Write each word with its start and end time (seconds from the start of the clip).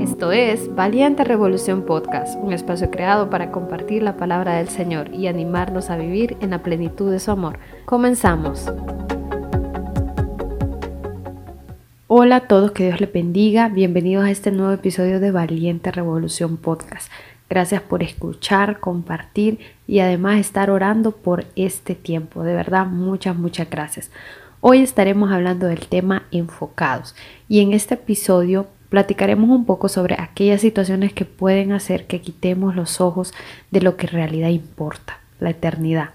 Esto 0.00 0.30
es 0.30 0.72
Valiente 0.76 1.24
Revolución 1.24 1.82
Podcast, 1.82 2.38
un 2.40 2.52
espacio 2.52 2.88
creado 2.88 3.30
para 3.30 3.50
compartir 3.50 4.04
la 4.04 4.16
palabra 4.16 4.54
del 4.58 4.68
Señor 4.68 5.12
y 5.12 5.26
animarnos 5.26 5.90
a 5.90 5.96
vivir 5.96 6.36
en 6.40 6.50
la 6.50 6.62
plenitud 6.62 7.10
de 7.10 7.18
su 7.18 7.32
amor. 7.32 7.58
Comenzamos. 7.84 8.70
Hola 12.06 12.36
a 12.36 12.46
todos, 12.46 12.70
que 12.70 12.84
Dios 12.84 13.00
les 13.00 13.12
bendiga. 13.12 13.68
Bienvenidos 13.68 14.24
a 14.24 14.30
este 14.30 14.52
nuevo 14.52 14.72
episodio 14.72 15.18
de 15.18 15.32
Valiente 15.32 15.90
Revolución 15.90 16.58
Podcast. 16.58 17.10
Gracias 17.50 17.82
por 17.82 18.04
escuchar, 18.04 18.78
compartir 18.78 19.58
y 19.88 19.98
además 19.98 20.38
estar 20.38 20.70
orando 20.70 21.10
por 21.10 21.44
este 21.56 21.96
tiempo. 21.96 22.44
De 22.44 22.54
verdad, 22.54 22.86
muchas, 22.86 23.36
muchas 23.36 23.68
gracias. 23.68 24.12
Hoy 24.60 24.78
estaremos 24.78 25.32
hablando 25.32 25.66
del 25.66 25.88
tema 25.88 26.24
enfocados 26.30 27.16
y 27.48 27.60
en 27.62 27.72
este 27.72 27.94
episodio 27.94 28.68
platicaremos 28.88 29.50
un 29.50 29.64
poco 29.64 29.88
sobre 29.88 30.16
aquellas 30.18 30.60
situaciones 30.60 31.12
que 31.12 31.24
pueden 31.24 31.72
hacer 31.72 32.06
que 32.06 32.20
quitemos 32.20 32.74
los 32.74 33.00
ojos 33.00 33.32
de 33.70 33.80
lo 33.80 33.96
que 33.96 34.06
en 34.06 34.12
realidad 34.12 34.48
importa, 34.48 35.20
la 35.40 35.50
eternidad. 35.50 36.10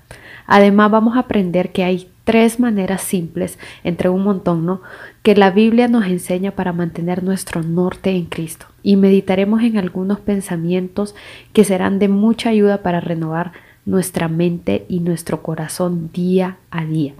Además 0.45 0.91
vamos 0.91 1.15
a 1.15 1.21
aprender 1.21 1.71
que 1.71 1.83
hay 1.83 2.09
tres 2.23 2.59
maneras 2.59 3.01
simples, 3.01 3.59
entre 3.83 4.09
un 4.09 4.23
montón, 4.23 4.65
¿no? 4.65 4.81
Que 5.23 5.35
la 5.35 5.51
Biblia 5.51 5.87
nos 5.87 6.05
enseña 6.05 6.51
para 6.51 6.73
mantener 6.73 7.23
nuestro 7.23 7.63
norte 7.63 8.11
en 8.11 8.25
Cristo. 8.25 8.65
Y 8.81 8.95
meditaremos 8.95 9.61
en 9.61 9.77
algunos 9.77 10.19
pensamientos 10.19 11.15
que 11.53 11.63
serán 11.63 11.99
de 11.99 12.07
mucha 12.07 12.49
ayuda 12.49 12.81
para 12.81 12.99
renovar 12.99 13.51
nuestra 13.85 14.29
mente 14.29 14.85
y 14.87 15.01
nuestro 15.01 15.41
corazón 15.41 16.09
día 16.13 16.57
a 16.71 16.85
día. 16.85 17.13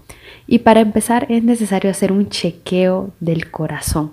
Y 0.47 0.59
para 0.59 0.80
empezar 0.80 1.25
es 1.30 1.44
necesario 1.44 1.91
hacer 1.91 2.11
un 2.11 2.30
chequeo 2.30 3.11
del 3.20 3.52
corazón. 3.52 4.11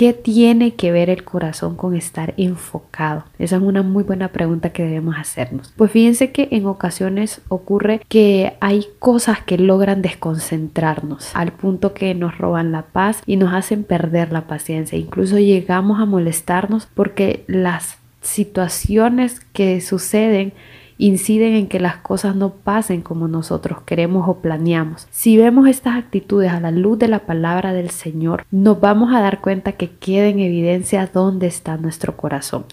¿Qué 0.00 0.14
tiene 0.14 0.76
que 0.76 0.92
ver 0.92 1.10
el 1.10 1.24
corazón 1.24 1.76
con 1.76 1.94
estar 1.94 2.32
enfocado? 2.38 3.24
Esa 3.38 3.56
es 3.56 3.62
una 3.62 3.82
muy 3.82 4.02
buena 4.02 4.28
pregunta 4.28 4.72
que 4.72 4.82
debemos 4.82 5.18
hacernos. 5.18 5.74
Pues 5.76 5.90
fíjense 5.90 6.32
que 6.32 6.48
en 6.52 6.64
ocasiones 6.64 7.42
ocurre 7.48 8.00
que 8.08 8.54
hay 8.60 8.86
cosas 8.98 9.42
que 9.42 9.58
logran 9.58 10.00
desconcentrarnos 10.00 11.36
al 11.36 11.52
punto 11.52 11.92
que 11.92 12.14
nos 12.14 12.38
roban 12.38 12.72
la 12.72 12.80
paz 12.80 13.22
y 13.26 13.36
nos 13.36 13.52
hacen 13.52 13.84
perder 13.84 14.32
la 14.32 14.46
paciencia. 14.46 14.96
Incluso 14.96 15.38
llegamos 15.38 16.00
a 16.00 16.06
molestarnos 16.06 16.88
porque 16.94 17.44
las 17.46 17.98
situaciones 18.22 19.40
que 19.52 19.82
suceden 19.82 20.54
inciden 21.00 21.54
en 21.54 21.66
que 21.66 21.80
las 21.80 21.96
cosas 21.96 22.36
no 22.36 22.50
pasen 22.50 23.00
como 23.00 23.26
nosotros 23.26 23.80
queremos 23.86 24.28
o 24.28 24.40
planeamos. 24.40 25.08
Si 25.10 25.38
vemos 25.38 25.66
estas 25.66 25.96
actitudes 25.96 26.52
a 26.52 26.60
la 26.60 26.70
luz 26.70 26.98
de 26.98 27.08
la 27.08 27.20
palabra 27.20 27.72
del 27.72 27.88
Señor, 27.88 28.44
nos 28.50 28.80
vamos 28.80 29.14
a 29.14 29.20
dar 29.20 29.40
cuenta 29.40 29.72
que 29.72 29.88
queda 29.88 30.26
en 30.26 30.40
evidencia 30.40 31.08
dónde 31.12 31.46
está 31.46 31.78
nuestro 31.78 32.18
corazón. 32.18 32.66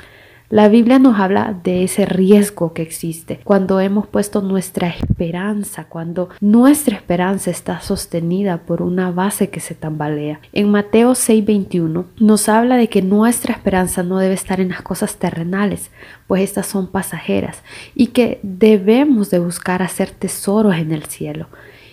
La 0.49 0.69
Biblia 0.69 0.97
nos 0.97 1.19
habla 1.19 1.59
de 1.61 1.83
ese 1.83 2.05
riesgo 2.05 2.71
que 2.71 2.81
existe 2.81 3.41
cuando 3.43 3.81
hemos 3.81 4.07
puesto 4.07 4.41
nuestra 4.41 4.87
esperanza, 4.87 5.89
cuando 5.89 6.29
nuestra 6.39 6.95
esperanza 6.95 7.51
está 7.51 7.81
sostenida 7.81 8.59
por 8.59 8.81
una 8.81 9.11
base 9.11 9.49
que 9.49 9.59
se 9.59 9.75
tambalea. 9.75 10.39
En 10.53 10.71
Mateo 10.71 11.15
6:21 11.15 12.05
nos 12.21 12.47
habla 12.47 12.77
de 12.77 12.87
que 12.87 13.01
nuestra 13.01 13.53
esperanza 13.53 14.03
no 14.03 14.19
debe 14.19 14.35
estar 14.35 14.61
en 14.61 14.69
las 14.69 14.83
cosas 14.83 15.17
terrenales, 15.17 15.91
pues 16.27 16.43
estas 16.43 16.67
son 16.67 16.87
pasajeras, 16.87 17.61
y 17.93 18.07
que 18.07 18.39
debemos 18.41 19.29
de 19.29 19.39
buscar 19.39 19.81
hacer 19.81 20.11
tesoros 20.11 20.75
en 20.75 20.93
el 20.93 21.03
cielo 21.07 21.47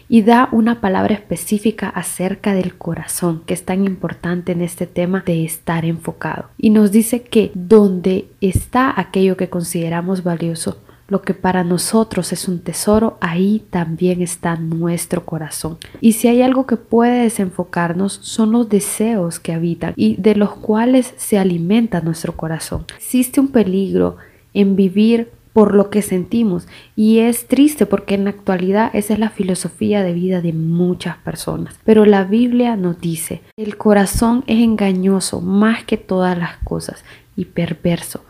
y 0.08 0.22
da 0.22 0.48
una 0.52 0.80
palabra 0.80 1.14
específica 1.14 1.88
acerca 1.88 2.55
del 2.55 2.77
corazón, 2.77 3.42
que 3.47 3.55
es 3.55 3.64
tan 3.64 3.84
importante 3.84 4.52
en 4.52 4.61
este 4.61 4.86
tema 4.86 5.22
de 5.24 5.44
estar 5.44 5.84
enfocado. 5.84 6.46
Y 6.58 6.70
nos 6.70 6.92
dice 6.92 7.22
que 7.22 7.50
donde 7.55 8.28
está 8.41 8.92
aquello 8.98 9.36
que 9.36 9.48
consideramos 9.48 10.22
valioso, 10.22 10.78
lo 11.08 11.22
que 11.22 11.34
para 11.34 11.64
nosotros 11.64 12.33
es 12.33 12.48
un 12.48 12.61
tesoro, 12.61 13.19
ahí 13.20 13.62
también 13.70 14.22
está 14.22 14.56
nuestro 14.56 15.24
corazón. 15.24 15.77
Y 16.01 16.12
si 16.12 16.29
hay 16.29 16.40
algo 16.42 16.67
que 16.67 16.77
puede 16.77 17.24
desenfocarnos, 17.24 18.20
son 18.23 18.52
los 18.52 18.68
deseos 18.68 19.39
que 19.39 19.52
habitan 19.52 19.92
y 19.96 20.17
de 20.17 20.34
los 20.34 20.55
cuales 20.55 21.12
se 21.17 21.39
alimenta 21.39 22.00
nuestro 22.00 22.36
corazón. 22.36 22.86
Existe 22.96 23.39
un 23.39 23.48
peligro 23.48 24.17
en 24.55 24.77
vivir 24.77 25.30
por 25.55 25.75
lo 25.75 25.89
que 25.89 26.03
sentimos. 26.03 26.67
Y 26.97 27.20
es 27.20 27.47
triste 27.47 27.87
porque 27.87 28.17
en 28.17 28.25
la 28.25 28.31
actualidad 28.31 28.91
esa 28.92 29.15
es 29.15 29.19
la 29.19 29.31
filosofía 29.31 30.03
de 30.03 30.13
vida 30.13 30.42
de 30.42 30.53
muchas 30.53 31.17
personas. 31.19 31.77
Pero 31.85 32.05
la 32.05 32.25
Biblia 32.25 32.77
nos 32.77 33.01
dice, 33.01 33.41
el 33.57 33.79
corazón 33.79 34.45
es 34.47 34.59
engañoso 34.59 35.41
más 35.41 35.85
que 35.85 35.97
todas 35.97 36.37
las 36.37 36.59
cosas 36.59 37.05
y 37.37 37.47
perverso. 37.47 38.25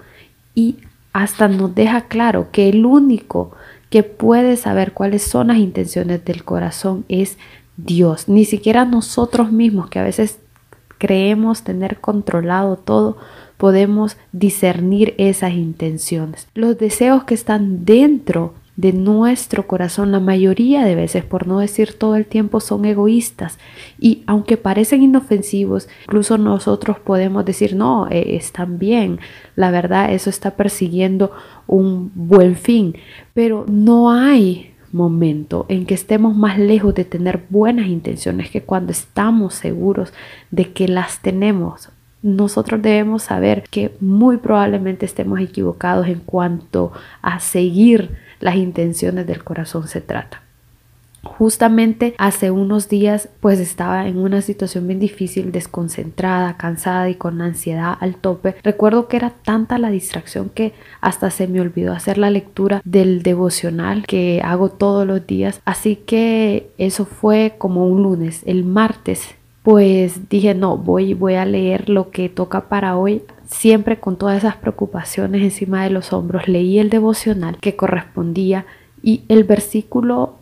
Y 0.55 0.77
hasta 1.12 1.49
nos 1.49 1.75
deja 1.75 2.03
claro 2.03 2.51
que 2.53 2.69
el 2.69 2.85
único 2.85 3.53
que 3.89 4.03
puede 4.03 4.56
saber 4.56 4.93
cuáles 4.93 5.23
son 5.23 5.49
las 5.49 5.56
intenciones 5.56 6.25
del 6.25 6.45
corazón 6.45 7.06
es 7.09 7.39
Dios. 7.79 8.29
Ni 8.29 8.45
siquiera 8.45 8.85
nosotros 8.85 9.51
mismos 9.51 9.89
que 9.89 9.99
a 9.99 10.05
veces 10.05 10.41
creemos 10.99 11.62
tener 11.62 12.01
controlado 12.01 12.77
todo, 12.77 13.17
podemos 13.64 14.19
discernir 14.32 15.14
esas 15.16 15.54
intenciones. 15.54 16.48
Los 16.52 16.76
deseos 16.76 17.25
que 17.25 17.32
están 17.32 17.86
dentro 17.86 18.52
de 18.76 18.92
nuestro 18.92 19.66
corazón 19.66 20.12
la 20.12 20.20
mayoría 20.20 20.84
de 20.84 20.94
veces, 20.94 21.25
por 21.25 21.47
no 21.47 21.60
decir 21.60 21.94
todo 21.94 22.14
el 22.16 22.26
tiempo, 22.26 22.60
son 22.60 22.84
egoístas. 22.84 23.58
Y 23.98 24.22
aunque 24.26 24.58
parecen 24.58 25.02
inofensivos, 25.02 25.88
incluso 26.02 26.36
nosotros 26.36 26.98
podemos 26.98 27.47
decir, 27.47 27.75
no, 27.75 28.06
eh, 28.10 28.36
están 28.36 28.78
bien, 28.78 29.19
la 29.56 29.70
verdad, 29.70 30.12
eso 30.12 30.28
está 30.28 30.50
persiguiendo 30.56 31.32
un 31.66 32.12
buen 32.14 32.56
fin, 32.56 32.94
pero 33.32 33.64
no 33.66 34.10
hay 34.10 34.75
momento 34.92 35.64
en 35.70 35.86
que 35.86 35.94
estemos 35.94 36.36
más 36.36 36.58
lejos 36.58 36.94
de 36.94 37.06
tener 37.06 37.46
buenas 37.48 37.86
intenciones 37.86 38.50
que 38.50 38.60
cuando 38.60 38.92
estamos 38.92 39.54
seguros 39.54 40.12
de 40.50 40.75
que 40.75 40.86
las 40.86 41.22
tenemos 41.22 41.88
nosotros 42.25 42.81
debemos 42.81 43.25
saber 43.25 43.65
que 43.71 43.95
muy 44.01 44.39
probablemente 44.39 45.05
estemos 45.05 45.39
equivocados 45.41 46.09
en 46.09 46.21
cuanto 46.21 46.91
a 47.21 47.39
seguir 47.39 48.17
las 48.41 48.57
intenciones 48.57 49.27
del 49.27 49.45
corazón 49.45 49.87
se 49.87 50.01
trata. 50.01 50.41
Justamente 51.23 52.15
hace 52.17 52.51
unos 52.51 52.89
días 52.89 53.29
pues 53.41 53.61
estaba 53.61 54.09
en 54.09 54.19
una 54.19 54.41
situación 54.41 54.87
bien 54.87 55.01
difícil, 55.01 55.53
desconcentrada, 55.53 56.57
cansada 56.57 57.11
y 57.11 57.15
con 57.15 57.43
ansiedad 57.43 57.97
al 58.01 58.17
tope. 58.17 58.56
Recuerdo 58.62 59.06
que 59.06 59.19
era 59.19 59.31
tanta 59.31 59.77
la 59.77 59.91
distracción 59.91 60.49
que 60.49 60.73
hasta 61.03 61.31
se 61.31 61.47
me 61.47 61.61
olvidó 61.61 61.93
hacer 61.93 62.17
la 62.17 62.31
lectura 62.31 62.81
del 62.85 63.23
devocional 63.23 64.06
que 64.06 64.41
hago 64.43 64.71
todos 64.71 65.06
los 65.06 65.27
días. 65.27 65.61
Así 65.67 65.97
que 65.97 66.71
eso 66.79 67.05
fue 67.05 67.56
como 67.59 67.87
un 67.87 68.03
lunes. 68.03 68.43
El 68.47 68.65
martes 68.65 69.35
pues 69.64 70.28
dije, 70.28 70.54
no, 70.54 70.76
voy, 70.76 71.14
voy 71.14 71.34
a 71.34 71.47
leer 71.47 71.88
lo 71.88 72.10
que 72.10 72.28
toca 72.28 72.69
para 72.69 72.98
hoy. 72.98 73.22
Siempre 73.47 73.98
con 73.98 74.16
todas 74.16 74.36
esas 74.36 74.56
preocupaciones 74.56 75.42
encima 75.42 75.82
de 75.82 75.88
los 75.88 76.12
hombros, 76.12 76.48
leí 76.48 76.78
el 76.78 76.91
devocional 76.91 77.56
que 77.56 77.75
correspondía 77.75 78.66
y 79.02 79.22
el 79.28 79.44
versículo 79.44 80.34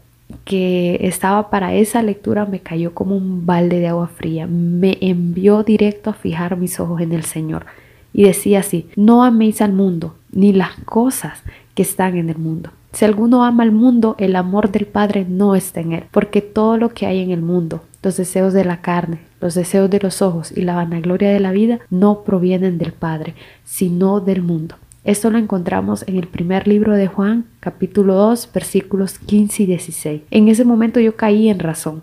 que 0.45 0.99
estaba 1.03 1.51
para 1.51 1.73
esa 1.73 2.03
lectura 2.03 2.47
me 2.47 2.59
cayó 2.59 2.95
como 2.95 3.17
un 3.17 3.47
balde 3.47 3.79
de 3.79 3.87
agua 3.87 4.09
fría. 4.09 4.49
Me 4.49 4.99
envió 5.01 5.63
directo 5.63 6.11
a 6.11 6.15
fijar 6.15 6.57
mis 6.57 6.81
ojos 6.81 7.01
en 7.01 7.13
el 7.13 7.23
Señor. 7.23 7.67
Y 8.13 8.25
decía 8.25 8.59
así, 8.59 8.89
no 8.97 9.23
améis 9.23 9.63
al 9.63 9.73
mundo, 9.73 10.17
ni 10.33 10.53
las 10.53 10.75
cosas 10.85 11.45
que 11.77 11.83
están 11.83 12.17
en 12.17 12.29
el 12.29 12.39
mundo. 12.39 12.71
Si 12.93 13.07
alguno 13.07 13.43
ama 13.45 13.63
al 13.63 13.73
mundo, 13.73 14.17
el 14.19 14.37
amor 14.37 14.71
del 14.71 14.87
Padre 14.87 15.25
no 15.27 15.55
está 15.55 15.81
en 15.81 15.93
él, 15.93 16.05
porque 16.11 16.43
todo 16.43 16.77
lo 16.77 16.91
que 16.91 17.07
hay 17.07 17.21
en 17.21 17.31
el 17.31 17.41
mundo, 17.41 17.83
los 18.03 18.19
deseos 18.19 18.53
de 18.53 18.67
la 18.67 18.83
carne, 18.83 19.21
los 19.41 19.55
deseos 19.55 19.89
de 19.89 19.99
los 19.99 20.21
ojos 20.21 20.53
y 20.55 20.61
la 20.61 20.75
vanagloria 20.75 21.31
de 21.31 21.41
la 21.41 21.53
vida 21.53 21.81
no 21.89 22.23
provienen 22.23 22.77
del 22.77 22.93
Padre, 22.93 23.35
sino 23.65 24.21
del 24.21 24.43
mundo. 24.43 24.77
Esto 25.05 25.31
lo 25.31 25.39
encontramos 25.39 26.05
en 26.07 26.17
el 26.17 26.29
primer 26.29 26.69
libro 26.69 26.95
de 26.95 27.09
Juan, 27.09 27.47
capítulo 27.61 28.15
2, 28.15 28.51
versículos 28.55 29.19
15 29.19 29.63
y 29.63 29.67
16. 29.67 30.23
En 30.31 30.49
ese 30.49 30.65
momento 30.65 31.01
yo 31.01 31.17
caí 31.17 31.49
en 31.49 31.59
razón. 31.59 32.03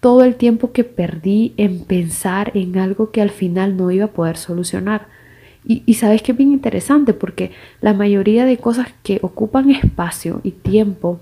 Todo 0.00 0.22
el 0.22 0.36
tiempo 0.36 0.72
que 0.72 0.84
perdí 0.84 1.52
en 1.56 1.80
pensar 1.80 2.52
en 2.54 2.78
algo 2.78 3.10
que 3.10 3.20
al 3.20 3.30
final 3.30 3.76
no 3.76 3.90
iba 3.90 4.06
a 4.06 4.12
poder 4.12 4.36
solucionar. 4.36 5.08
Y, 5.64 5.94
sabes 5.94 6.22
que 6.22 6.32
es 6.32 6.38
bien 6.38 6.52
interesante 6.52 7.12
porque 7.12 7.52
la 7.82 7.92
mayoría 7.92 8.46
de 8.46 8.56
cosas 8.56 8.88
que 9.02 9.18
ocupan 9.22 9.70
espacio 9.70 10.40
y 10.42 10.52
tiempo 10.52 11.20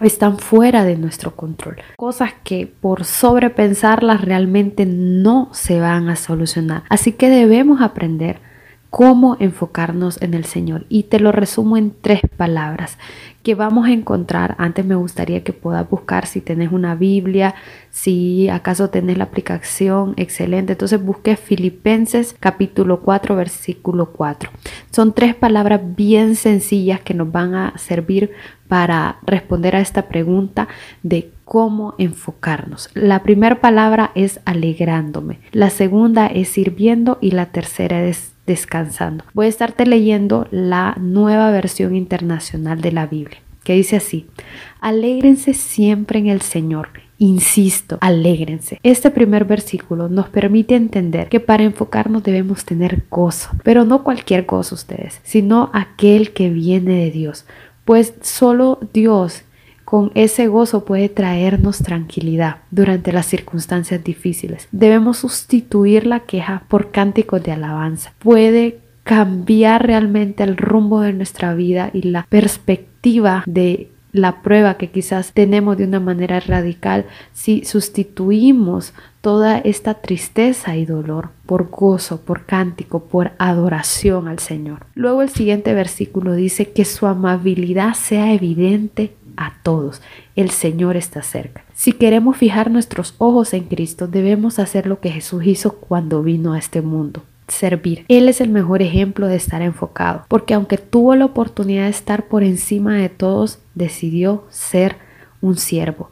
están 0.00 0.38
fuera 0.38 0.84
de 0.84 0.96
nuestro 0.96 1.34
control. 1.36 1.76
Cosas 1.96 2.32
que 2.44 2.66
por 2.66 3.04
sobrepensarlas 3.04 4.22
realmente 4.22 4.86
no 4.86 5.50
se 5.52 5.80
van 5.80 6.08
a 6.08 6.16
solucionar. 6.16 6.84
Así 6.88 7.12
que 7.12 7.28
debemos 7.28 7.82
aprender 7.82 8.40
cómo 8.90 9.36
enfocarnos 9.38 10.20
en 10.22 10.34
el 10.34 10.44
Señor. 10.44 10.86
Y 10.88 11.04
te 11.04 11.20
lo 11.20 11.32
resumo 11.32 11.76
en 11.76 11.92
tres 12.00 12.20
palabras 12.36 12.98
que 13.42 13.54
vamos 13.54 13.86
a 13.86 13.92
encontrar. 13.92 14.56
Antes 14.58 14.84
me 14.84 14.94
gustaría 14.94 15.44
que 15.44 15.52
puedas 15.52 15.88
buscar 15.88 16.26
si 16.26 16.40
tenés 16.40 16.72
una 16.72 16.94
Biblia, 16.94 17.54
si 17.90 18.48
acaso 18.48 18.90
tenés 18.90 19.18
la 19.18 19.24
aplicación, 19.24 20.14
excelente. 20.16 20.72
Entonces 20.72 21.02
busque 21.02 21.36
Filipenses 21.36 22.34
capítulo 22.38 23.00
4, 23.00 23.36
versículo 23.36 24.12
4. 24.12 24.50
Son 24.90 25.14
tres 25.14 25.34
palabras 25.34 25.80
bien 25.96 26.36
sencillas 26.36 27.00
que 27.00 27.14
nos 27.14 27.30
van 27.30 27.54
a 27.54 27.78
servir 27.78 28.32
para 28.68 29.18
responder 29.24 29.76
a 29.76 29.80
esta 29.80 30.08
pregunta 30.08 30.68
de 31.02 31.32
cómo 31.44 31.94
enfocarnos. 31.96 32.90
La 32.92 33.22
primera 33.22 33.60
palabra 33.60 34.10
es 34.14 34.40
alegrándome, 34.44 35.40
la 35.52 35.70
segunda 35.70 36.26
es 36.26 36.50
sirviendo 36.50 37.16
y 37.22 37.30
la 37.30 37.46
tercera 37.46 38.04
es 38.04 38.32
descansando. 38.48 39.24
Voy 39.34 39.46
a 39.46 39.50
estarte 39.50 39.86
leyendo 39.86 40.48
la 40.50 40.96
nueva 40.98 41.52
versión 41.52 41.94
internacional 41.94 42.80
de 42.80 42.90
la 42.90 43.06
Biblia, 43.06 43.38
que 43.62 43.74
dice 43.74 43.96
así, 43.96 44.26
alégrense 44.80 45.54
siempre 45.54 46.18
en 46.18 46.26
el 46.26 46.40
Señor. 46.40 46.88
Insisto, 47.18 47.98
alégrense. 48.00 48.78
Este 48.82 49.10
primer 49.10 49.44
versículo 49.44 50.08
nos 50.08 50.28
permite 50.28 50.76
entender 50.76 51.28
que 51.28 51.40
para 51.40 51.64
enfocarnos 51.64 52.22
debemos 52.22 52.64
tener 52.64 53.04
gozo, 53.10 53.50
pero 53.64 53.84
no 53.84 54.02
cualquier 54.04 54.46
gozo 54.46 54.76
ustedes, 54.76 55.20
sino 55.24 55.70
aquel 55.72 56.32
que 56.32 56.48
viene 56.48 56.94
de 56.94 57.10
Dios, 57.10 57.44
pues 57.84 58.14
solo 58.22 58.78
Dios 58.92 59.42
con 59.88 60.12
ese 60.14 60.48
gozo 60.48 60.84
puede 60.84 61.08
traernos 61.08 61.78
tranquilidad 61.78 62.56
durante 62.70 63.10
las 63.10 63.24
circunstancias 63.24 64.04
difíciles. 64.04 64.68
Debemos 64.70 65.16
sustituir 65.16 66.06
la 66.06 66.20
queja 66.20 66.64
por 66.68 66.90
cánticos 66.90 67.42
de 67.42 67.52
alabanza. 67.52 68.12
Puede 68.18 68.80
cambiar 69.02 69.86
realmente 69.86 70.42
el 70.42 70.58
rumbo 70.58 71.00
de 71.00 71.14
nuestra 71.14 71.54
vida 71.54 71.88
y 71.94 72.02
la 72.02 72.26
perspectiva 72.28 73.44
de 73.46 73.88
la 74.12 74.42
prueba 74.42 74.76
que 74.76 74.90
quizás 74.90 75.32
tenemos 75.32 75.78
de 75.78 75.84
una 75.84 76.00
manera 76.00 76.38
radical 76.40 77.06
si 77.32 77.64
sustituimos 77.64 78.92
toda 79.20 79.58
esta 79.58 79.94
tristeza 79.94 80.76
y 80.76 80.86
dolor 80.86 81.30
por 81.46 81.70
gozo, 81.70 82.20
por 82.20 82.44
cántico, 82.44 83.04
por 83.04 83.32
adoración 83.38 84.28
al 84.28 84.38
Señor. 84.38 84.86
Luego 84.94 85.22
el 85.22 85.28
siguiente 85.28 85.74
versículo 85.74 86.34
dice 86.34 86.70
que 86.70 86.84
su 86.84 87.06
amabilidad 87.06 87.94
sea 87.94 88.32
evidente 88.32 89.14
a 89.38 89.54
todos. 89.62 90.02
El 90.36 90.50
Señor 90.50 90.96
está 90.96 91.22
cerca. 91.22 91.64
Si 91.72 91.92
queremos 91.92 92.36
fijar 92.36 92.70
nuestros 92.70 93.14
ojos 93.18 93.54
en 93.54 93.64
Cristo, 93.64 94.08
debemos 94.08 94.58
hacer 94.58 94.86
lo 94.86 95.00
que 95.00 95.10
Jesús 95.10 95.46
hizo 95.46 95.76
cuando 95.76 96.22
vino 96.22 96.52
a 96.52 96.58
este 96.58 96.82
mundo. 96.82 97.22
Servir. 97.46 98.04
Él 98.08 98.28
es 98.28 98.42
el 98.42 98.50
mejor 98.50 98.82
ejemplo 98.82 99.26
de 99.26 99.36
estar 99.36 99.62
enfocado, 99.62 100.24
porque 100.28 100.52
aunque 100.52 100.76
tuvo 100.76 101.14
la 101.14 101.24
oportunidad 101.24 101.84
de 101.84 101.90
estar 101.90 102.28
por 102.28 102.42
encima 102.42 102.96
de 102.96 103.08
todos, 103.08 103.60
decidió 103.74 104.44
ser 104.50 104.96
un 105.40 105.56
siervo. 105.56 106.10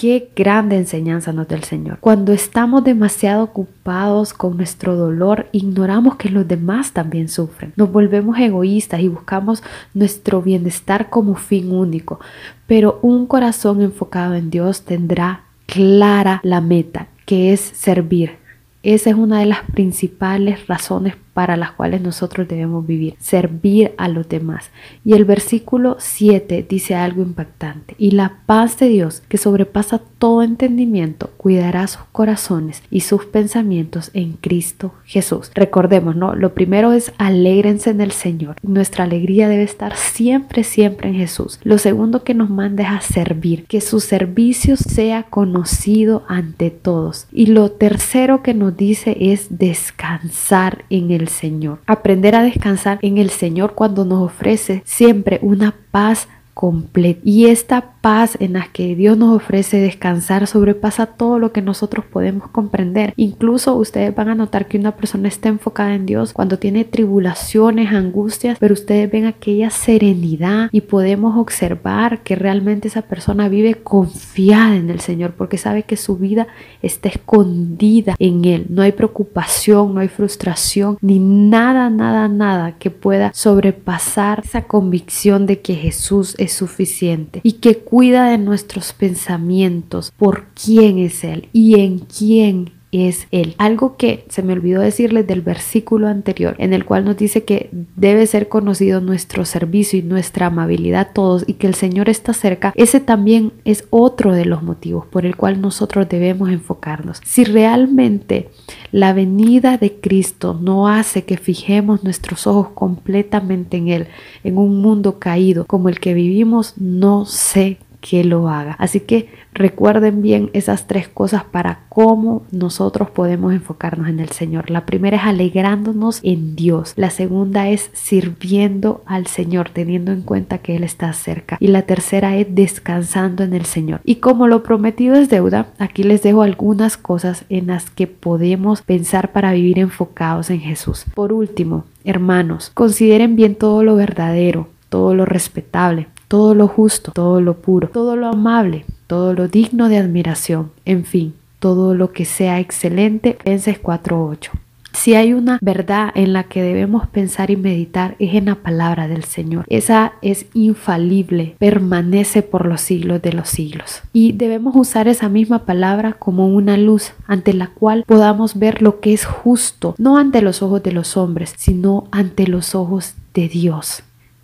Qué 0.00 0.30
grande 0.36 0.76
enseñanza 0.76 1.32
nos 1.32 1.48
da 1.48 1.56
el 1.56 1.64
Señor. 1.64 1.98
Cuando 1.98 2.32
estamos 2.32 2.84
demasiado 2.84 3.42
ocupados 3.42 4.32
con 4.32 4.56
nuestro 4.56 4.94
dolor, 4.94 5.48
ignoramos 5.50 6.14
que 6.14 6.28
los 6.28 6.46
demás 6.46 6.92
también 6.92 7.28
sufren. 7.28 7.72
Nos 7.74 7.90
volvemos 7.90 8.38
egoístas 8.38 9.00
y 9.00 9.08
buscamos 9.08 9.64
nuestro 9.94 10.40
bienestar 10.40 11.10
como 11.10 11.34
fin 11.34 11.72
único. 11.72 12.20
Pero 12.68 13.00
un 13.02 13.26
corazón 13.26 13.82
enfocado 13.82 14.36
en 14.36 14.50
Dios 14.50 14.82
tendrá 14.82 15.46
clara 15.66 16.38
la 16.44 16.60
meta, 16.60 17.08
que 17.26 17.52
es 17.52 17.58
servir. 17.60 18.36
Esa 18.84 19.10
es 19.10 19.16
una 19.16 19.40
de 19.40 19.46
las 19.46 19.62
principales 19.72 20.68
razones 20.68 21.16
para 21.38 21.56
las 21.56 21.70
cuales 21.70 22.00
nosotros 22.00 22.48
debemos 22.48 22.84
vivir, 22.84 23.14
servir 23.20 23.92
a 23.96 24.08
los 24.08 24.28
demás. 24.28 24.72
Y 25.04 25.12
el 25.12 25.24
versículo 25.24 25.94
7 26.00 26.66
dice 26.68 26.96
algo 26.96 27.22
impactante. 27.22 27.94
Y 27.96 28.10
la 28.10 28.40
paz 28.46 28.76
de 28.80 28.88
Dios, 28.88 29.22
que 29.28 29.38
sobrepasa 29.38 30.00
todo 30.18 30.42
entendimiento, 30.42 31.30
cuidará 31.36 31.86
sus 31.86 32.02
corazones 32.10 32.82
y 32.90 33.02
sus 33.02 33.24
pensamientos 33.24 34.10
en 34.14 34.32
Cristo 34.32 34.94
Jesús. 35.04 35.52
Recordemos, 35.54 36.16
¿no? 36.16 36.34
Lo 36.34 36.54
primero 36.54 36.92
es 36.92 37.12
alégrense 37.18 37.90
en 37.90 38.00
el 38.00 38.10
Señor. 38.10 38.56
Nuestra 38.64 39.04
alegría 39.04 39.48
debe 39.48 39.62
estar 39.62 39.94
siempre, 39.94 40.64
siempre 40.64 41.08
en 41.08 41.14
Jesús. 41.14 41.60
Lo 41.62 41.78
segundo 41.78 42.24
que 42.24 42.34
nos 42.34 42.50
manda 42.50 42.82
es 42.82 42.90
a 42.90 43.00
servir, 43.00 43.64
que 43.66 43.80
su 43.80 44.00
servicio 44.00 44.76
sea 44.76 45.22
conocido 45.22 46.24
ante 46.26 46.70
todos. 46.72 47.28
Y 47.30 47.46
lo 47.46 47.70
tercero 47.70 48.42
que 48.42 48.54
nos 48.54 48.76
dice 48.76 49.16
es 49.20 49.56
descansar 49.56 50.84
en 50.90 51.12
el 51.12 51.27
Señor. 51.28 51.80
Aprender 51.86 52.34
a 52.34 52.42
descansar 52.42 52.98
en 53.02 53.18
el 53.18 53.30
Señor 53.30 53.74
cuando 53.74 54.04
nos 54.04 54.22
ofrece 54.22 54.82
siempre 54.84 55.38
una 55.42 55.74
paz 55.90 56.28
completa. 56.58 57.20
Y 57.22 57.46
esta 57.46 57.92
paz 58.00 58.36
en 58.40 58.54
la 58.54 58.66
que 58.72 58.96
Dios 58.96 59.16
nos 59.16 59.36
ofrece 59.36 59.76
descansar 59.76 60.48
sobrepasa 60.48 61.06
todo 61.06 61.38
lo 61.38 61.52
que 61.52 61.62
nosotros 61.62 62.04
podemos 62.04 62.48
comprender. 62.48 63.12
Incluso 63.14 63.76
ustedes 63.76 64.12
van 64.12 64.28
a 64.28 64.34
notar 64.34 64.66
que 64.66 64.76
una 64.76 64.96
persona 64.96 65.28
está 65.28 65.48
enfocada 65.48 65.94
en 65.94 66.04
Dios 66.04 66.32
cuando 66.32 66.58
tiene 66.58 66.84
tribulaciones, 66.84 67.92
angustias, 67.92 68.58
pero 68.58 68.74
ustedes 68.74 69.08
ven 69.08 69.26
aquella 69.26 69.70
serenidad 69.70 70.68
y 70.72 70.80
podemos 70.80 71.38
observar 71.38 72.24
que 72.24 72.34
realmente 72.34 72.88
esa 72.88 73.02
persona 73.02 73.48
vive 73.48 73.76
confiada 73.76 74.74
en 74.74 74.90
el 74.90 74.98
Señor 74.98 75.34
porque 75.34 75.58
sabe 75.58 75.84
que 75.84 75.96
su 75.96 76.16
vida 76.16 76.48
está 76.82 77.08
escondida 77.08 78.16
en 78.18 78.44
Él. 78.44 78.66
No 78.68 78.82
hay 78.82 78.90
preocupación, 78.90 79.94
no 79.94 80.00
hay 80.00 80.08
frustración, 80.08 80.98
ni 81.02 81.20
nada, 81.20 81.88
nada, 81.88 82.26
nada 82.26 82.78
que 82.80 82.90
pueda 82.90 83.30
sobrepasar 83.32 84.42
esa 84.44 84.62
convicción 84.62 85.46
de 85.46 85.60
que 85.60 85.76
Jesús 85.76 86.34
es 86.36 86.47
suficiente 86.48 87.40
y 87.42 87.52
que 87.52 87.78
cuida 87.78 88.30
de 88.30 88.38
nuestros 88.38 88.92
pensamientos 88.92 90.12
por 90.16 90.46
quién 90.54 90.98
es 90.98 91.24
Él 91.24 91.48
y 91.52 91.80
en 91.80 91.98
quién 92.00 92.77
es 92.92 93.26
Él. 93.30 93.54
Algo 93.58 93.96
que 93.96 94.24
se 94.28 94.42
me 94.42 94.52
olvidó 94.52 94.80
decirles 94.80 95.26
del 95.26 95.42
versículo 95.42 96.08
anterior, 96.08 96.54
en 96.58 96.72
el 96.72 96.84
cual 96.84 97.04
nos 97.04 97.16
dice 97.16 97.44
que 97.44 97.70
debe 97.96 98.26
ser 98.26 98.48
conocido 98.48 99.00
nuestro 99.00 99.44
servicio 99.44 99.98
y 99.98 100.02
nuestra 100.02 100.46
amabilidad 100.46 101.10
todos 101.12 101.44
y 101.46 101.54
que 101.54 101.66
el 101.66 101.74
Señor 101.74 102.08
está 102.08 102.32
cerca, 102.32 102.72
ese 102.76 103.00
también 103.00 103.52
es 103.64 103.86
otro 103.90 104.32
de 104.32 104.44
los 104.44 104.62
motivos 104.62 105.06
por 105.06 105.26
el 105.26 105.36
cual 105.36 105.60
nosotros 105.60 106.08
debemos 106.08 106.48
enfocarnos. 106.50 107.20
Si 107.24 107.44
realmente 107.44 108.50
la 108.92 109.12
venida 109.12 109.76
de 109.76 110.00
Cristo 110.00 110.58
no 110.60 110.88
hace 110.88 111.24
que 111.24 111.36
fijemos 111.36 112.04
nuestros 112.04 112.46
ojos 112.46 112.68
completamente 112.74 113.76
en 113.76 113.88
Él, 113.88 114.06
en 114.44 114.58
un 114.58 114.80
mundo 114.80 115.18
caído 115.18 115.66
como 115.66 115.88
el 115.88 116.00
que 116.00 116.14
vivimos, 116.14 116.74
no 116.78 117.26
sé 117.26 117.78
que 118.00 118.24
lo 118.24 118.48
haga. 118.48 118.76
Así 118.78 119.00
que 119.00 119.28
recuerden 119.52 120.22
bien 120.22 120.50
esas 120.52 120.86
tres 120.86 121.08
cosas 121.08 121.44
para 121.44 121.80
cómo 121.88 122.42
nosotros 122.52 123.10
podemos 123.10 123.52
enfocarnos 123.52 124.08
en 124.08 124.20
el 124.20 124.30
Señor. 124.30 124.70
La 124.70 124.86
primera 124.86 125.16
es 125.16 125.24
alegrándonos 125.24 126.20
en 126.22 126.54
Dios. 126.56 126.92
La 126.96 127.10
segunda 127.10 127.68
es 127.68 127.90
sirviendo 127.92 129.02
al 129.06 129.26
Señor, 129.26 129.70
teniendo 129.70 130.12
en 130.12 130.22
cuenta 130.22 130.58
que 130.58 130.76
Él 130.76 130.84
está 130.84 131.12
cerca. 131.12 131.56
Y 131.60 131.68
la 131.68 131.82
tercera 131.82 132.36
es 132.36 132.46
descansando 132.50 133.42
en 133.42 133.52
el 133.52 133.64
Señor. 133.64 134.00
Y 134.04 134.16
como 134.16 134.46
lo 134.46 134.62
prometido 134.62 135.16
es 135.16 135.28
deuda, 135.28 135.68
aquí 135.78 136.02
les 136.02 136.22
dejo 136.22 136.42
algunas 136.42 136.96
cosas 136.96 137.44
en 137.48 137.68
las 137.68 137.90
que 137.90 138.06
podemos 138.06 138.82
pensar 138.82 139.32
para 139.32 139.52
vivir 139.52 139.78
enfocados 139.78 140.50
en 140.50 140.60
Jesús. 140.60 141.04
Por 141.14 141.32
último, 141.32 141.84
hermanos, 142.04 142.70
consideren 142.74 143.36
bien 143.36 143.54
todo 143.54 143.82
lo 143.82 143.96
verdadero, 143.96 144.68
todo 144.88 145.14
lo 145.14 145.24
respetable, 145.24 146.08
todo 146.28 146.54
lo 146.54 146.68
justo, 146.68 147.12
todo 147.12 147.40
lo 147.40 147.54
puro, 147.54 147.88
todo 147.88 148.14
lo 148.14 148.28
amable, 148.28 148.84
todo 149.06 149.32
lo 149.32 149.48
digno 149.48 149.88
de 149.88 149.98
admiración, 149.98 150.70
en 150.84 151.04
fin, 151.04 151.34
todo 151.58 151.94
lo 151.94 152.12
que 152.12 152.24
sea 152.24 152.60
excelente. 152.60 153.38
Filipenses 153.40 153.78
4:8. 153.80 154.50
Si 154.92 155.14
hay 155.14 155.32
una 155.32 155.58
verdad 155.60 156.10
en 156.14 156.32
la 156.32 156.44
que 156.44 156.62
debemos 156.62 157.06
pensar 157.06 157.50
y 157.50 157.56
meditar 157.56 158.16
es 158.18 158.34
en 158.34 158.46
la 158.46 158.56
palabra 158.56 159.06
del 159.06 159.22
Señor. 159.22 159.64
Esa 159.68 160.14
es 160.22 160.46
infalible, 160.54 161.54
permanece 161.58 162.42
por 162.42 162.66
los 162.66 162.80
siglos 162.80 163.22
de 163.22 163.32
los 163.32 163.48
siglos. 163.48 164.00
Y 164.12 164.32
debemos 164.32 164.74
usar 164.74 165.06
esa 165.06 165.28
misma 165.28 165.66
palabra 165.66 166.14
como 166.14 166.48
una 166.48 166.76
luz 166.76 167.12
ante 167.26 167.52
la 167.52 167.68
cual 167.68 168.02
podamos 168.08 168.58
ver 168.58 168.82
lo 168.82 168.98
que 168.98 169.12
es 169.12 169.24
justo, 169.24 169.94
no 169.98 170.16
ante 170.16 170.42
los 170.42 170.62
ojos 170.62 170.82
de 170.82 170.92
los 170.92 171.16
hombres, 171.16 171.54
sino 171.56 172.08
ante 172.10 172.48
los 172.48 172.74
ojos 172.74 173.14
de 173.34 173.48
Dios. 173.48 174.02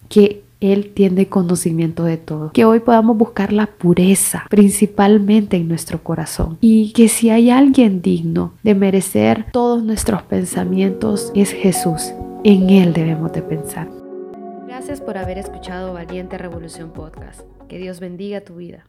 Que 0.09 0.44
él 0.65 0.93
tiene 0.95 1.29
conocimiento 1.29 2.05
de 2.05 2.17
todo. 2.17 2.53
Que 2.53 2.65
hoy 2.65 2.81
podamos 2.81 3.17
buscar 3.17 3.53
la 3.53 3.67
pureza 3.67 4.47
principalmente 4.51 5.57
en 5.57 5.69
nuestro 5.69 6.03
corazón. 6.03 6.59
Y 6.61 6.93
que 6.93 7.09
si 7.09 7.31
hay 7.31 7.51
alguien 7.51 8.03
digno 8.03 8.53
de 8.63 8.75
merecer 8.75 9.47
todos 9.53 9.83
nuestros 9.83 10.23
pensamientos 10.23 11.33
es 11.35 11.53
Jesús. 11.53 12.13
En 12.45 12.71
Él 12.71 12.93
debemos 12.93 13.33
de 13.33 13.43
pensar. 13.43 13.89
Gracias 14.67 15.01
por 15.01 15.17
haber 15.17 15.39
escuchado 15.39 15.95
Valiente 15.95 16.37
Revolución 16.37 16.93
Podcast. 16.93 17.41
Que 17.69 17.79
Dios 17.79 18.01
bendiga 18.01 18.41
tu 18.43 18.57
vida. 18.57 18.85